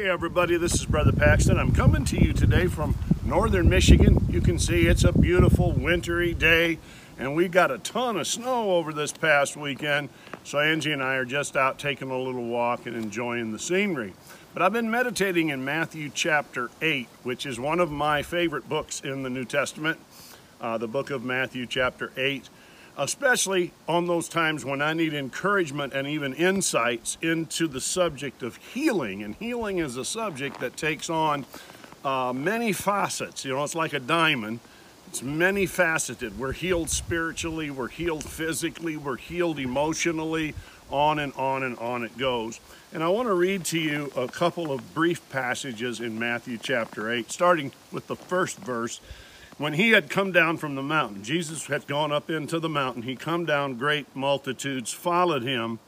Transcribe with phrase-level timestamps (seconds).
[0.00, 1.58] Hey everybody, this is Brother Paxton.
[1.58, 4.26] I'm coming to you today from northern Michigan.
[4.30, 6.78] You can see it's a beautiful wintry day
[7.18, 10.08] and we got a ton of snow over this past weekend.
[10.42, 14.14] So Angie and I are just out taking a little walk and enjoying the scenery.
[14.54, 19.02] But I've been meditating in Matthew chapter 8, which is one of my favorite books
[19.02, 19.98] in the New Testament,
[20.62, 22.48] uh, the book of Matthew chapter 8
[23.00, 28.56] especially on those times when I need encouragement and even insights into the subject of
[28.56, 29.22] healing.
[29.22, 31.46] And healing is a subject that takes on
[32.04, 33.46] uh, many facets.
[33.46, 34.60] You know, it's like a diamond.
[35.06, 36.38] It's many faceted.
[36.38, 40.54] We're healed spiritually, we're healed physically, we're healed emotionally,
[40.90, 42.60] on and on and on it goes.
[42.92, 47.10] And I want to read to you a couple of brief passages in Matthew chapter
[47.10, 49.00] 8, starting with the first verse
[49.60, 53.02] when he had come down from the mountain, Jesus had gone up into the mountain.
[53.02, 55.80] He come down, great multitudes followed him.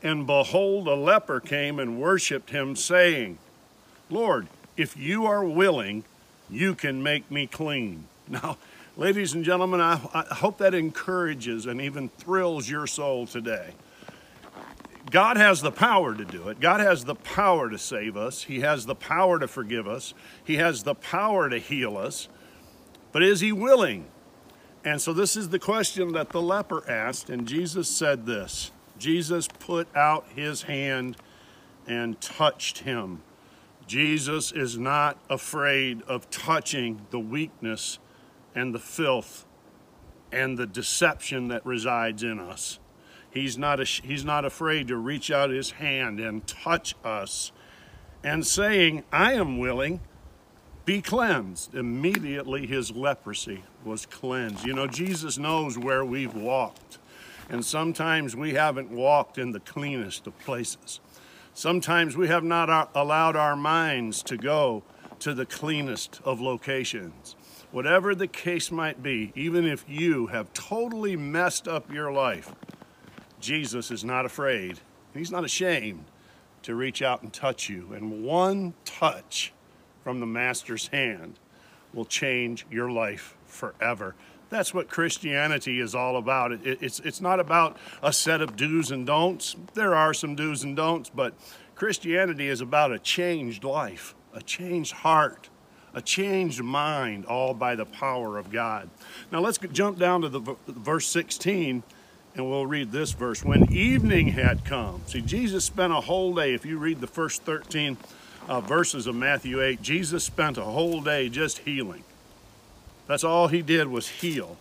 [0.00, 3.38] And behold, a leper came and worshiped him, saying,
[4.08, 6.04] Lord, if you are willing,
[6.48, 8.06] you can make me clean.
[8.28, 8.58] Now,
[8.96, 13.72] ladies and gentlemen, I, I hope that encourages and even thrills your soul today.
[15.10, 16.60] God has the power to do it.
[16.60, 18.44] God has the power to save us.
[18.44, 20.14] He has the power to forgive us.
[20.44, 22.28] He has the power to heal us.
[23.16, 24.04] But is he willing?
[24.84, 28.72] And so this is the question that the leper asked, and Jesus said this.
[28.98, 31.16] Jesus put out his hand
[31.86, 33.22] and touched him.
[33.86, 37.98] Jesus is not afraid of touching the weakness
[38.54, 39.46] and the filth
[40.30, 42.78] and the deception that resides in us.
[43.30, 47.50] He's not, he's not afraid to reach out his hand and touch us
[48.22, 50.00] and saying, I am willing,
[50.86, 51.74] be cleansed.
[51.74, 54.64] Immediately his leprosy was cleansed.
[54.64, 56.98] You know, Jesus knows where we've walked.
[57.50, 61.00] And sometimes we haven't walked in the cleanest of places.
[61.54, 64.84] Sometimes we have not allowed our minds to go
[65.18, 67.34] to the cleanest of locations.
[67.72, 72.54] Whatever the case might be, even if you have totally messed up your life,
[73.40, 74.80] Jesus is not afraid.
[75.14, 76.04] He's not ashamed
[76.62, 77.92] to reach out and touch you.
[77.92, 79.52] And one touch
[80.06, 81.34] from the Master's hand
[81.92, 84.14] will change your life forever.
[84.50, 86.52] That's what Christianity is all about.
[86.52, 89.56] It, it, it's, it's not about a set of do's and don'ts.
[89.74, 91.34] There are some do's and don'ts, but
[91.74, 95.48] Christianity is about a changed life, a changed heart,
[95.92, 98.88] a changed mind, all by the power of God.
[99.32, 101.82] Now let's jump down to the verse 16
[102.36, 103.44] and we'll read this verse.
[103.44, 107.42] When evening had come, see, Jesus spent a whole day, if you read the first
[107.42, 107.96] 13
[108.48, 112.04] uh, verses of Matthew 8, Jesus spent a whole day just healing.
[113.06, 114.56] That's all he did was heal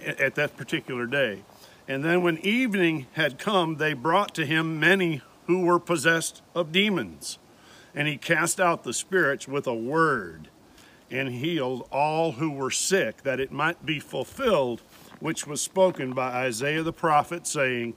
[0.00, 1.42] at that particular day.
[1.88, 6.72] And then when evening had come, they brought to him many who were possessed of
[6.72, 7.38] demons.
[7.94, 10.48] And he cast out the spirits with a word
[11.10, 14.82] and healed all who were sick, that it might be fulfilled,
[15.20, 17.94] which was spoken by Isaiah the prophet, saying,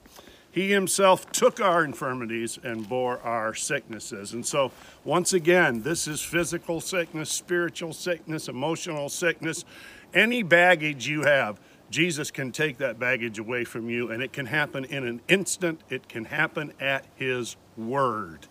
[0.50, 4.32] he himself took our infirmities and bore our sicknesses.
[4.32, 4.72] And so,
[5.04, 9.64] once again, this is physical sickness, spiritual sickness, emotional sickness.
[10.12, 14.46] Any baggage you have, Jesus can take that baggage away from you, and it can
[14.46, 15.80] happen in an instant.
[15.88, 18.46] It can happen at His Word.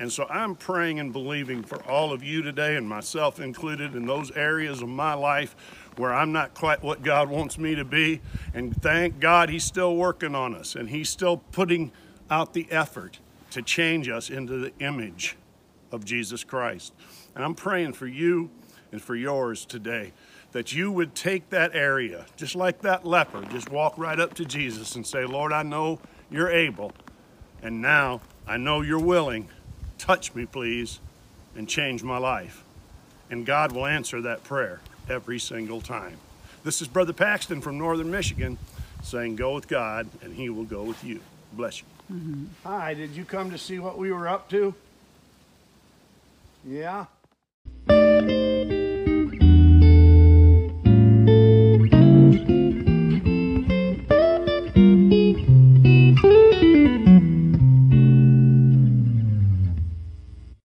[0.00, 4.06] And so I'm praying and believing for all of you today, and myself included, in
[4.06, 5.54] those areas of my life
[5.96, 8.22] where I'm not quite what God wants me to be.
[8.54, 11.92] And thank God He's still working on us, and He's still putting
[12.30, 13.18] out the effort
[13.50, 15.36] to change us into the image
[15.92, 16.94] of Jesus Christ.
[17.34, 18.48] And I'm praying for you
[18.92, 20.14] and for yours today
[20.52, 24.46] that you would take that area, just like that leper, just walk right up to
[24.46, 26.00] Jesus and say, Lord, I know
[26.30, 26.92] you're able,
[27.62, 29.50] and now I know you're willing
[30.00, 30.98] touch me, please,
[31.54, 32.64] and change my life.
[33.30, 36.16] And God will answer that prayer every single time.
[36.64, 38.58] This is Brother Paxton from Northern Michigan
[39.02, 41.20] saying, Go with God, and He will go with you.
[41.52, 41.86] Bless you.
[42.10, 42.20] Mm
[42.64, 42.68] -hmm.
[42.68, 44.74] Hi, did you come to see what we were up to?
[46.64, 47.06] Yeah?